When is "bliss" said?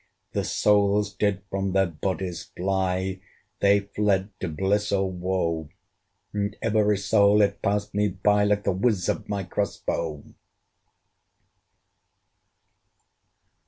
4.47-4.91